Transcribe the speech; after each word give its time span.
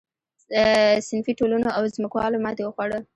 صنفي 1.07 1.31
ټولنو 1.39 1.67
او 1.77 1.81
ځمکوالو 1.95 2.43
ماتې 2.45 2.63
وخوړه. 2.65 2.99